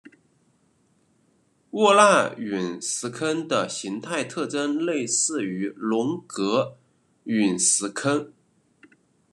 [1.69, 6.79] 沃纳陨石坑的形态特征类似于龙格
[7.25, 8.33] 陨石坑。